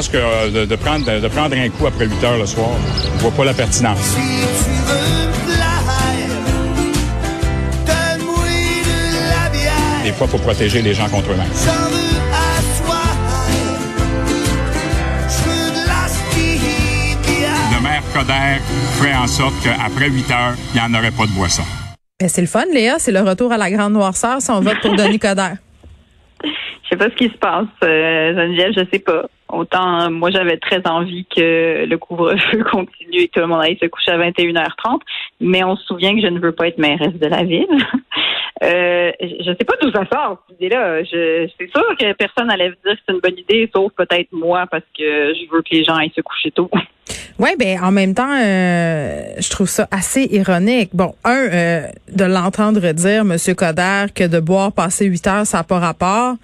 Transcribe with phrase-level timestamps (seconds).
[0.00, 2.70] pense que euh, de, prendre, de, prendre un coup après 8 heures le soir,
[3.16, 4.16] je vois pas la pertinence.
[10.02, 11.46] Des fois, il faut protéger les gens contre eux-mêmes.
[17.74, 18.62] Le maire Coder
[18.96, 21.62] ferait en sorte qu'après 8 heures, il n'y en aurait pas de boisson.
[22.18, 22.98] Ben, c'est le fun, Léa.
[22.98, 25.58] C'est le retour à la grande noirceur si on vote pour Denis Coderre.
[26.44, 29.26] Je sais pas ce qui se passe, euh, Geneviève, je sais pas.
[29.52, 33.78] Autant moi j'avais très envie que le couvre-feu continue et que tout le monde aille
[33.80, 35.00] se coucher à 21h30,
[35.40, 37.66] mais on se souvient que je ne veux pas être mairesse de la ville.
[38.62, 41.00] Euh, je sais pas d'où ça sort cette idée-là.
[41.10, 44.84] C'est sûr que personne n'allait dire que c'est une bonne idée, sauf peut-être moi parce
[44.94, 46.70] que je veux que les gens aillent se coucher tôt.
[47.38, 50.90] Oui, ben en même temps, euh, je trouve ça assez ironique.
[50.92, 55.58] Bon, un, euh, de l'entendre dire, Monsieur Coder, que de boire passer huit heures, ça
[55.58, 56.34] n'a pas rapport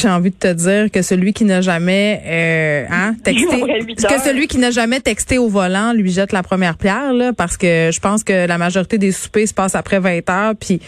[0.00, 4.46] j'ai envie de te dire que celui qui n'a jamais euh, hein, texté que celui
[4.46, 8.00] qui n'a jamais texté au volant lui jette la première pierre là parce que je
[8.00, 10.80] pense que la majorité des soupers se passent après 20 heures puis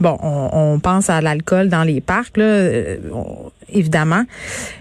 [0.00, 2.96] bon on, pense à l'alcool dans les parcs là euh,
[3.72, 4.24] évidemment.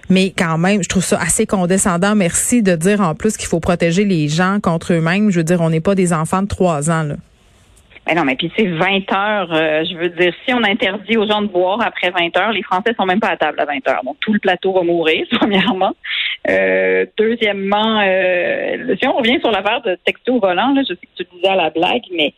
[0.10, 2.16] Mais quand même je trouve ça assez condescendant.
[2.16, 5.32] Merci de dire en plus qu'il faut protéger les gens contre eux-mêmes.
[5.32, 7.16] Je veux dire on n'est pas des enfants de 3 ans là
[8.08, 9.54] mais non, mais puis c'est 20 heures.
[9.54, 12.64] Euh, je veux dire, si on interdit aux gens de boire après 20 heures, les
[12.64, 14.04] Français sont même pas à table à 20 heures.
[14.04, 15.94] Donc tout le plateau va mourir, premièrement.
[16.50, 21.24] Euh, deuxièmement, euh, si on revient sur l'affaire de texto volant, là, je sais que
[21.24, 22.34] tu disais à la blague, mais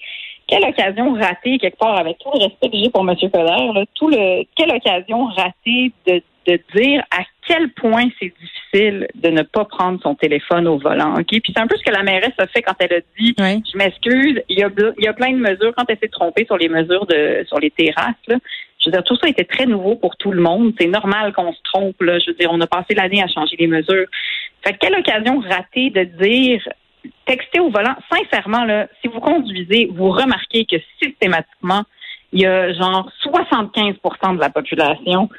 [0.47, 3.15] quelle occasion ratée quelque part, avec tout le respect que j'ai pour M.
[3.15, 9.29] Coder, tout le quelle occasion ratée de de dire à quel point c'est difficile de
[9.29, 11.15] ne pas prendre son téléphone au volant.
[11.15, 13.35] Ok, puis c'est un peu ce que la mairesse a fait quand elle a dit
[13.37, 14.41] je m'excuse.
[14.49, 16.69] Il y a il y a plein de mesures quand elle s'est trompée sur les
[16.69, 18.15] mesures de sur les terrasses.
[18.27, 18.37] Là.
[18.79, 20.73] Je veux dire, tout ça était très nouveau pour tout le monde.
[20.77, 22.01] C'est normal qu'on se trompe.
[22.01, 22.19] Là.
[22.19, 24.07] Je veux dire, on a passé l'année à changer les mesures.
[24.65, 26.67] Fait quelle occasion ratée de dire
[27.25, 27.95] texter au volant.
[28.11, 31.83] Sincèrement, là, si vous conduisez, vous remarquez que systématiquement,
[32.31, 35.29] il y a genre 75% de la population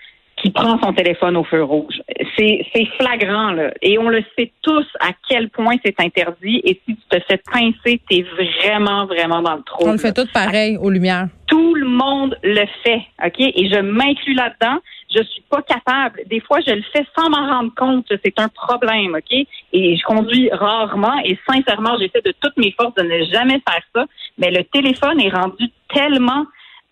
[0.44, 2.02] qui prend son téléphone au feu rouge.
[2.36, 3.72] C'est, c'est flagrant, là.
[3.80, 6.60] Et on le sait tous à quel point c'est interdit.
[6.64, 9.88] Et si tu te fais pincer, t'es vraiment, vraiment dans le trou.
[9.88, 11.28] On le fait tout pareil aux lumières.
[11.46, 13.40] Tout le monde le fait, OK?
[13.40, 14.80] Et je m'inclus là-dedans.
[15.16, 16.20] Je suis pas capable.
[16.26, 18.06] Des fois, je le fais sans m'en rendre compte.
[18.22, 19.46] C'est un problème, OK?
[19.72, 21.18] Et je conduis rarement.
[21.24, 24.04] Et sincèrement, j'essaie de toutes mes forces de ne jamais faire ça.
[24.36, 26.44] Mais le téléphone est rendu tellement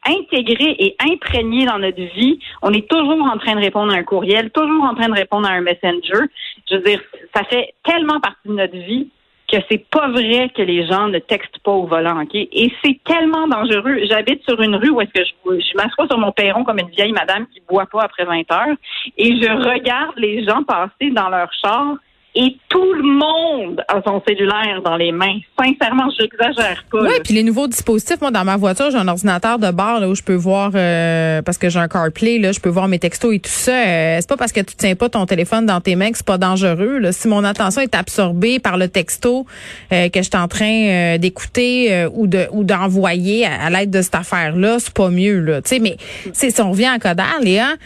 [0.07, 2.39] intégré et imprégné dans notre vie.
[2.63, 5.49] On est toujours en train de répondre à un courriel, toujours en train de répondre
[5.49, 6.25] à un messenger.
[6.71, 7.01] Je veux dire,
[7.35, 9.09] ça fait tellement partie de notre vie
[9.53, 12.35] que c'est pas vrai que les gens ne textent pas au volant, OK?
[12.35, 13.99] Et c'est tellement dangereux.
[14.09, 16.89] J'habite sur une rue où est-ce que je, je m'assois sur mon perron comme une
[16.89, 18.77] vieille madame qui boit pas après 20 heures
[19.19, 21.97] et je regarde les gens passer dans leur char
[22.35, 25.39] et tout le monde a son cellulaire dans les mains.
[25.59, 27.03] Sincèrement, j'exagère pas.
[27.03, 30.09] Oui, puis les nouveaux dispositifs, moi dans ma voiture, j'ai un ordinateur de bord là,
[30.09, 32.99] où je peux voir euh, parce que j'ai un CarPlay là, je peux voir mes
[32.99, 33.73] textos et tout ça.
[33.73, 36.27] Euh, c'est pas parce que tu tiens pas ton téléphone dans tes mains que c'est
[36.27, 36.99] pas dangereux.
[36.99, 37.13] Là.
[37.13, 39.47] Si mon attention est absorbée par le texto
[39.93, 44.15] euh, que je suis en train d'écouter ou de ou d'envoyer à, l'aide de cette
[44.15, 45.61] affaire là, c'est pas mieux là.
[45.61, 45.97] Tu sais, mais
[46.33, 47.77] si on revient à Coder, Léa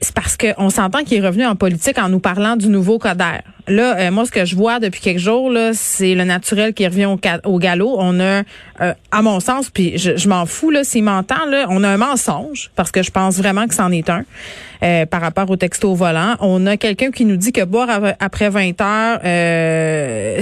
[0.00, 3.40] c'est parce qu'on s'entend qu'il est revenu en politique en nous parlant du nouveau Coder.
[3.68, 6.86] Là, euh, moi, ce que je vois depuis quelques jours, là, c'est le naturel qui
[6.86, 7.96] revient au, au galop.
[7.98, 8.42] On a,
[8.80, 11.96] euh, à mon sens, puis je, m'en fous là, s'il m'entend, là, on a un
[11.96, 14.24] mensonge parce que je pense vraiment que c'en est un
[14.82, 16.36] euh, par rapport au texto volant.
[16.40, 17.88] On a quelqu'un qui nous dit que boire
[18.20, 19.20] après 20 heures,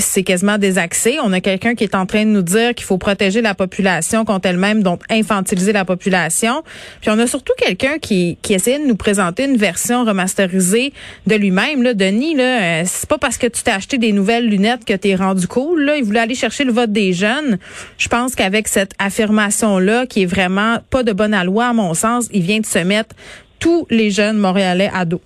[0.00, 1.18] c'est quasiment désaxé.
[1.22, 4.24] On a quelqu'un qui est en train de nous dire qu'il faut protéger la population
[4.24, 6.62] contre elle-même, donc infantiliser la population.
[7.00, 10.92] Puis on a surtout quelqu'un qui, qui essaie de nous présenter une version remasterisée
[11.26, 11.82] de lui-même.
[11.82, 15.08] Là, Denis, là, c'est pas parce que tu t'es acheté des nouvelles lunettes que tu
[15.08, 15.84] es rendu cool.
[15.84, 15.96] Là.
[15.96, 17.58] Il voulait aller chercher le vote des jeunes.
[17.98, 22.28] Je pense qu'avec cette affirmation-là, qui est vraiment pas de bonne loi, à mon sens,
[22.32, 23.14] il vient de se mettre
[23.58, 25.20] tous les jeunes montréalais à dos.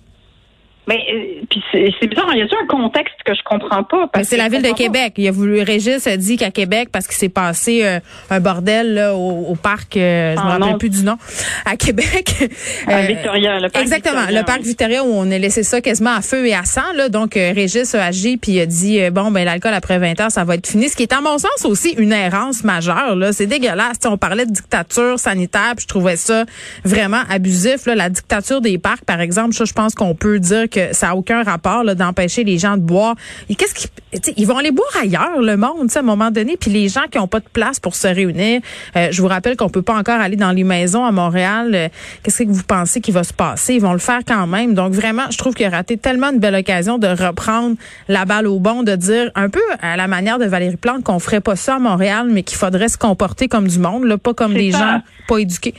[0.87, 4.09] Mais euh, puis c'est bizarre, il y a un contexte que je comprends pas?
[4.23, 5.13] C'est la ville de Québec.
[5.17, 8.95] Il a voulu Régis a dit qu'à Québec parce qu'il s'est passé euh, un bordel
[8.95, 11.17] là, au, parc, euh, je me ah, rappelle plus du nom,
[11.65, 12.35] à Québec.
[12.87, 16.21] À Victoria, le parc Exactement, le parc Victoria où on a laissé ça quasiment à
[16.21, 16.81] feu et à sang.
[16.95, 17.09] Là.
[17.09, 20.55] Donc Régis a agi puis a dit bon ben l'alcool après 20 ans ça va
[20.55, 20.89] être fini.
[20.89, 23.15] Ce qui est à mon sens aussi une errance majeure.
[23.15, 23.97] Là, c'est dégueulasse.
[24.05, 26.45] on parlait de dictature sanitaire, puis je trouvais ça
[26.83, 27.85] vraiment abusif.
[27.85, 27.95] Là.
[27.95, 31.15] La dictature des parcs, par exemple, ça, je pense qu'on peut dire que ça a
[31.15, 33.15] aucun rapport d'empêcher les gens de boire.
[33.47, 33.87] Qu'est-ce qui,
[34.37, 36.57] ils vont aller boire ailleurs, le monde, à un moment donné.
[36.57, 38.61] Puis les gens qui n'ont pas de place pour se réunir,
[38.95, 41.71] euh, je vous rappelle qu'on peut pas encore aller dans les maisons à Montréal.
[41.73, 41.87] Euh,
[42.23, 43.75] qu'est-ce que vous pensez qui va se passer?
[43.75, 44.73] Ils vont le faire quand même.
[44.73, 47.75] Donc vraiment, je trouve qu'il a raté tellement une belle occasion de reprendre
[48.07, 51.19] la balle au bon, de dire un peu à la manière de Valérie Plante qu'on
[51.19, 54.33] ferait pas ça à Montréal, mais qu'il faudrait se comporter comme du monde, là, pas
[54.33, 55.73] comme des gens pas éduqués.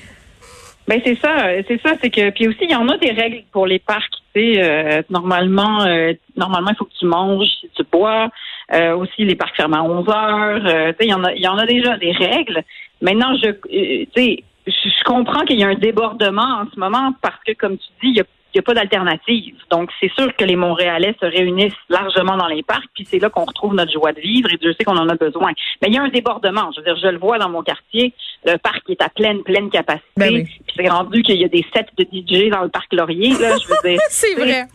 [0.88, 3.44] Ben c'est ça, c'est ça, c'est que puis aussi il y en a des règles
[3.52, 4.21] pour les parcs.
[4.34, 8.30] Sais, euh, normalement, euh, normalement il faut que tu manges, si tu bois.
[8.72, 10.64] Euh, aussi les parcs ferment à 11 heures.
[10.64, 12.62] tu sais, il y en a, il y en a déjà des règles.
[13.02, 17.42] Maintenant, je, tu sais, je comprends qu'il y a un débordement en ce moment parce
[17.46, 18.24] que comme tu dis, il y a
[18.54, 19.56] il n'y a pas d'alternative.
[19.70, 23.30] Donc, c'est sûr que les Montréalais se réunissent largement dans les parcs, puis c'est là
[23.30, 25.52] qu'on retrouve notre joie de vivre, et je sais qu'on en a besoin.
[25.80, 26.70] Mais il y a un débordement.
[26.72, 28.12] Je veux dire, je le vois dans mon quartier,
[28.44, 30.02] le parc est à pleine, pleine capacité.
[30.16, 33.30] Ben puis c'est rendu qu'il y a des sets de DJ dans le parc Laurier,
[33.38, 34.00] là, je veux dire.
[34.10, 34.66] c'est vrai.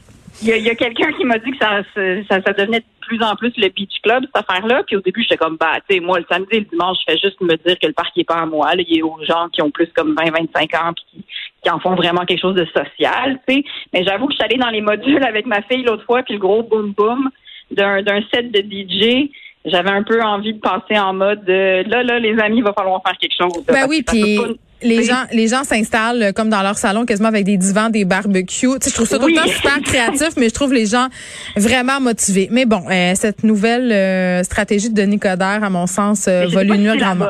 [0.44, 3.36] Il y a, quelqu'un qui m'a dit que ça, ça, ça, devenait de plus en
[3.36, 4.84] plus le beach club, cette affaire-là.
[4.86, 7.12] Puis au début, j'étais comme, bah, tu sais, moi, le samedi et le dimanche, je
[7.12, 8.76] fais juste me dire que le parc n'est pas à moi.
[8.76, 11.26] Là, il est aux gens qui ont plus comme 20, 25 ans, puis qui,
[11.69, 13.63] en font vraiment quelque chose de social, tu sais.
[13.94, 16.36] Mais j'avoue que je suis allée dans les modules avec ma fille l'autre fois, puis
[16.36, 17.30] le gros boom-boom
[17.71, 19.30] d'un set de DJ
[19.65, 23.01] j'avais un peu envie de passer en mode là là les amis il va falloir
[23.06, 24.39] faire quelque chose ben oui puis
[24.82, 28.06] les gens, les gens s'installent euh, comme dans leur salon, quasiment avec des divans, des
[28.06, 28.68] barbecues.
[28.68, 31.08] Tu sais, je trouve ça tout le temps super créatif, mais je trouve les gens
[31.56, 32.48] vraiment motivés.
[32.52, 36.78] Mais bon, euh, cette nouvelle euh, stratégie de Denis Coderre, à mon sens, va lui
[36.78, 37.28] nuire grandement.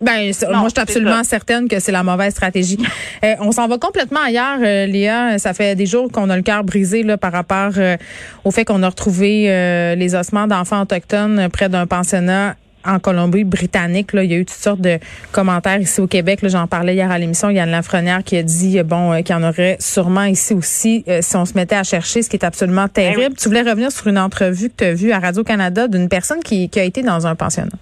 [0.00, 2.78] Ben, moi, je suis absolument certaine que c'est la mauvaise stratégie.
[3.40, 5.38] on s'en va complètement ailleurs, Léa.
[5.38, 7.72] Ça fait des jours qu'on a le cœur brisé là, par rapport
[8.44, 14.12] au fait qu'on a retrouvé les ossements d'enfants autochtones près d'un pensionnat en Colombie-Britannique.
[14.12, 14.98] Là, il y a eu toutes sortes de
[15.32, 16.40] commentaires ici au Québec.
[16.42, 17.50] J'en parlais hier à l'émission.
[17.50, 20.54] Il y a Lafrenière qui a dit bon euh, qu'il y en aurait sûrement ici
[20.54, 23.36] aussi euh, si on se mettait à chercher, ce qui est absolument ben terrible.
[23.36, 26.68] Tu voulais revenir sur une entrevue que tu as vue à Radio-Canada d'une personne qui,
[26.68, 27.76] qui a été dans un pensionnat.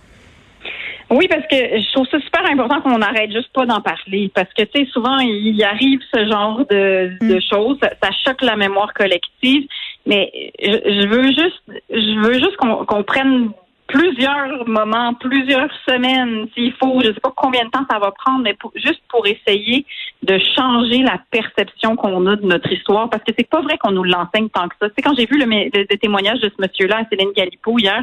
[1.08, 4.30] Oui, parce que je trouve ça super important qu'on n'arrête juste pas d'en parler.
[4.34, 7.40] Parce que, tu sais, souvent, il arrive ce genre de, de mm.
[7.48, 7.78] choses.
[7.80, 9.68] Ça, choque la mémoire collective.
[10.04, 13.50] Mais je, veux juste, je veux juste qu'on prenne
[13.86, 18.10] plusieurs moments, plusieurs semaines, s'il faut, je ne sais pas combien de temps ça va
[18.10, 19.86] prendre, mais juste pour essayer
[20.22, 23.92] de changer la perception qu'on a de notre histoire, parce que c'est pas vrai qu'on
[23.92, 24.88] nous l'enseigne tant que ça.
[24.96, 28.02] C'est quand j'ai vu le, le, témoignage de ce monsieur-là, Céline Galipo hier,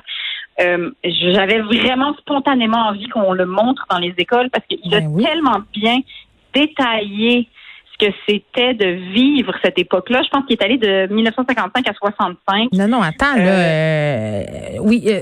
[0.61, 5.17] euh, j'avais vraiment spontanément envie qu'on le montre dans les écoles parce qu'il a ben
[5.17, 5.99] tellement bien
[6.53, 7.49] détaillé
[8.03, 10.21] que c'était de vivre cette époque-là.
[10.23, 12.69] Je pense qu'il est allé de 1955 à 65.
[12.73, 14.43] Non, non, attends, là, euh,
[14.81, 15.21] oui, euh,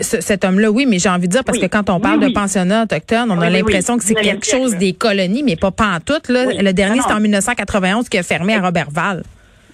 [0.00, 2.84] cet homme-là, oui, mais j'ai envie de dire, parce que quand on parle de pensionnat
[2.84, 6.32] autochtone, on a l'impression que c'est quelque chose des colonies, mais pas pas en tout.
[6.32, 6.46] Là.
[6.60, 9.22] Le dernier, c'est en 1991 qui a fermé à Robertval.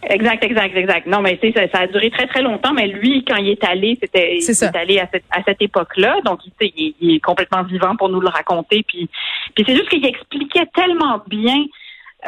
[0.08, 1.06] Exact, exact, exact.
[1.08, 3.64] Non, mais tu sais, ça, a duré très, très longtemps, mais lui, quand il est
[3.64, 7.20] allé, c'était, il est allé à cette, à cette époque-là, donc il, il, il est
[7.20, 9.08] complètement vivant pour nous le raconter, puis,
[9.54, 11.56] puis c'est juste qu'il expliquait tellement bien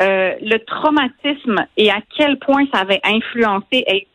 [0.01, 4.07] euh, le traumatisme et à quel point ça avait influencé et,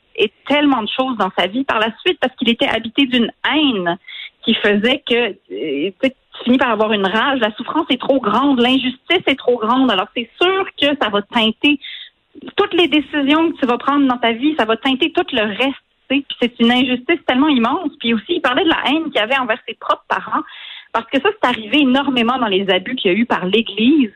[0.47, 3.97] tellement de choses dans sa vie par la suite parce qu'il était habité d'une haine
[4.43, 8.59] qui faisait que euh, tu finis par avoir une rage, la souffrance est trop grande,
[8.59, 9.89] l'injustice est trop grande.
[9.89, 11.79] Alors c'est sûr que ça va teinter
[12.55, 15.43] toutes les décisions que tu vas prendre dans ta vie, ça va teinter tout le
[15.43, 16.23] reste.
[16.41, 17.89] C'est une injustice tellement immense.
[17.99, 20.43] Puis aussi, il parlait de la haine qu'il avait envers ses propres parents,
[20.91, 24.11] parce que ça, c'est arrivé énormément dans les abus qu'il y a eu par l'Église.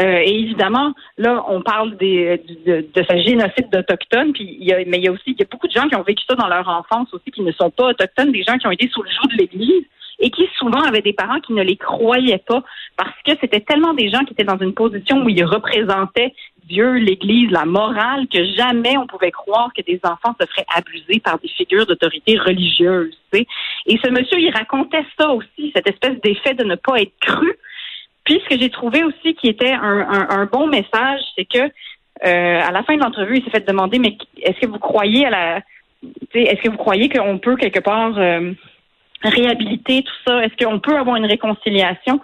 [0.00, 4.72] Euh, et évidemment, là, on parle des, de, de ce génocide d'Autochtones, puis il y
[4.72, 6.24] a, mais il y a aussi il y a beaucoup de gens qui ont vécu
[6.28, 8.88] ça dans leur enfance aussi, qui ne sont pas autochtones, des gens qui ont été
[8.88, 9.84] sous le joug de l'Église
[10.20, 12.62] et qui souvent avaient des parents qui ne les croyaient pas
[12.96, 16.34] parce que c'était tellement des gens qui étaient dans une position où ils représentaient
[16.66, 21.20] Dieu, l'Église, la morale, que jamais on pouvait croire que des enfants se feraient abuser
[21.20, 23.14] par des figures d'autorité religieuse.
[23.34, 27.54] Et ce monsieur, il racontait ça aussi, cette espèce d'effet de ne pas être cru
[28.24, 31.70] puis ce que j'ai trouvé aussi qui était un, bon message, c'est que
[32.24, 35.26] euh, à la fin de l'entrevue, il s'est fait demander mais est-ce que vous croyez
[35.26, 35.60] à la
[36.34, 38.52] est-ce que vous croyez qu'on peut quelque part euh,
[39.22, 40.44] réhabiliter tout ça?
[40.44, 42.20] Est-ce qu'on peut avoir une réconciliation?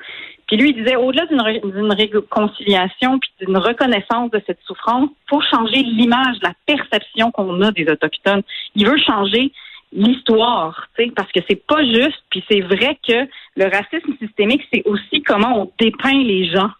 [0.46, 5.82] Puis lui, il disait, au-delà d'une réconciliation puis d'une reconnaissance de cette souffrance, faut changer
[5.82, 8.42] l'image, la perception qu'on a des Autochtones.
[8.74, 9.52] Il veut changer
[9.92, 15.22] l'histoire, parce que c'est pas juste, puis c'est vrai que le racisme systémique, c'est aussi
[15.22, 16.70] comment on dépeint les gens.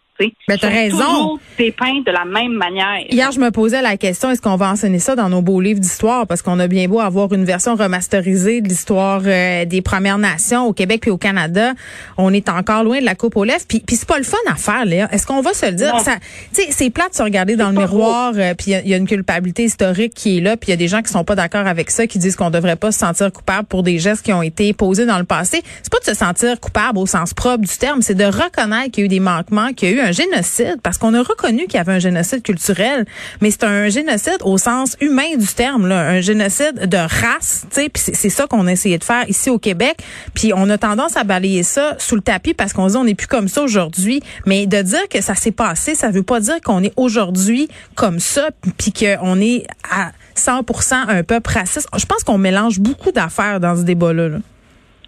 [0.47, 1.39] Ben, t'as raison.
[1.57, 2.99] Dépeint de la même manière.
[3.09, 5.79] Hier, je me posais la question, est-ce qu'on va enseigner ça dans nos beaux livres
[5.79, 6.27] d'histoire?
[6.27, 10.65] Parce qu'on a bien beau avoir une version remasterisée de l'histoire euh, des Premières Nations
[10.65, 11.73] au Québec puis au Canada.
[12.17, 13.65] On est encore loin de la coupe aux lèvres.
[13.67, 15.07] Puis, puis c'est pas le fun à faire, Léa.
[15.11, 15.99] Est-ce qu'on va se le dire?
[15.99, 16.17] Ça,
[16.51, 19.63] c'est plate de se regarder dans le miroir, euh, puis il y, a une culpabilité
[19.63, 21.89] historique qui est là, puis il y a des gens qui sont pas d'accord avec
[21.89, 24.73] ça, qui disent qu'on devrait pas se sentir coupable pour des gestes qui ont été
[24.73, 25.61] posés dans le passé.
[25.81, 29.01] C'est pas de se sentir coupable au sens propre du terme, c'est de reconnaître qu'il
[29.01, 31.65] y a eu des manquements, qu'il y a eu un génocide, parce qu'on a reconnu
[31.65, 33.05] qu'il y avait un génocide culturel,
[33.41, 37.81] mais c'est un génocide au sens humain du terme, là, un génocide de race, tu
[37.81, 39.97] sais, c'est ça qu'on a essayé de faire ici au Québec,
[40.33, 43.15] puis on a tendance à balayer ça sous le tapis parce qu'on dit on n'est
[43.15, 46.59] plus comme ça aujourd'hui, mais de dire que ça s'est passé, ça veut pas dire
[46.61, 51.87] qu'on est aujourd'hui comme ça, puis qu'on est à 100% un peuple raciste.
[51.95, 54.29] Je pense qu'on mélange beaucoup d'affaires dans ce débat-là.
[54.29, 54.37] là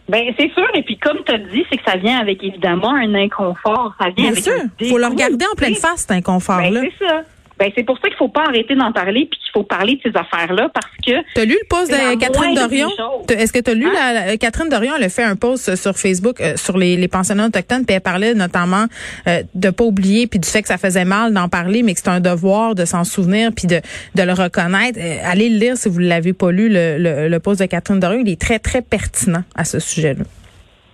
[0.09, 0.67] ben c'est sûr.
[0.73, 3.93] Et puis comme tu as dit, c'est que ça vient avec évidemment un incomport.
[3.99, 4.53] Ça vient Bien sûr.
[4.79, 6.81] Il faut le regarder en pleine face, cet inconfort-là.
[6.81, 7.23] Ben, c'est ça.
[7.59, 10.11] Ben, c'est pour ça qu'il faut pas arrêter d'en parler puis qu'il faut parler de
[10.11, 11.11] ces affaires-là parce que.
[11.35, 12.89] T'as lu le post de Catherine Dorion?
[13.29, 14.25] Est-ce que tu as lu hein?
[14.25, 17.47] la, Catherine Dorion, elle a fait un post sur Facebook euh, sur les, les pensionnats
[17.47, 18.85] autochtones puis elle parlait notamment
[19.27, 21.99] euh, de pas oublier puis du fait que ça faisait mal d'en parler mais que
[21.99, 23.81] c'est un devoir de s'en souvenir puis de,
[24.15, 24.99] de le reconnaître.
[24.99, 27.99] Euh, allez le lire si vous l'avez pas lu, le, le, le post de Catherine
[27.99, 28.21] Dorion.
[28.25, 30.23] Il est très, très pertinent à ce sujet-là.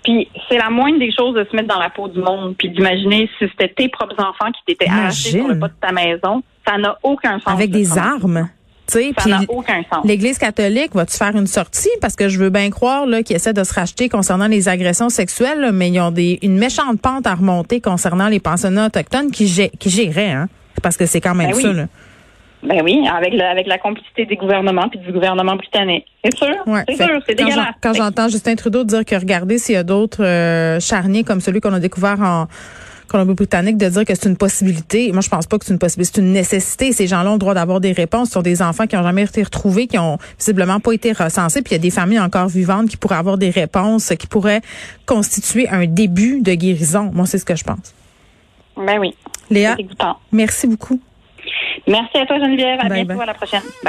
[0.03, 2.70] Puis c'est la moindre des choses de se mettre dans la peau du monde, puis
[2.70, 6.41] d'imaginer si c'était tes propres enfants qui t'étaient arrachés sur le pas de ta maison.
[6.65, 7.53] Ça n'a aucun sens.
[7.53, 8.50] Avec des armes.
[8.89, 10.03] Ça n'a aucun sens.
[10.03, 11.89] L'Église catholique va-tu faire une sortie?
[12.01, 15.70] Parce que je veux bien croire qu'ils essaient de se racheter concernant les agressions sexuelles,
[15.74, 19.89] mais ils ont des, une méchante pente à remonter concernant les pensionnats autochtones qui, qui
[19.89, 20.32] géraient.
[20.32, 20.50] Hein?
[20.82, 21.74] Parce que c'est quand même ben ça.
[21.74, 21.86] Là.
[22.62, 26.06] Ben oui, avec, avec la complicité des gouvernements puis du gouvernement britannique.
[26.24, 26.56] C'est sûr.
[26.88, 27.75] c'est sûr, c'est dégueulasse.
[27.82, 31.62] Quand j'entends Justin Trudeau dire que regardez s'il y a d'autres euh, charniers comme celui
[31.62, 32.48] qu'on a découvert en
[33.10, 35.12] Colombie-Britannique de dire que c'est une possibilité.
[35.12, 36.92] Moi, je pense pas que c'est une possibilité, c'est une nécessité.
[36.92, 39.44] Ces gens-là ont le droit d'avoir des réponses sur des enfants qui ont jamais été
[39.44, 41.62] retrouvés, qui ont visiblement pas été recensés.
[41.62, 44.62] Puis il y a des familles encore vivantes qui pourraient avoir des réponses, qui pourraient
[45.06, 47.10] constituer un début de guérison.
[47.13, 47.94] Moi, c'est ce que je pense.
[48.78, 49.16] Ben oui.
[49.50, 49.75] Léa,
[50.32, 51.00] merci beaucoup.
[51.88, 52.79] Merci à toi, Geneviève.
[52.82, 53.22] À bientôt.
[53.22, 53.63] À la prochaine.
[53.63, 53.88] Bye.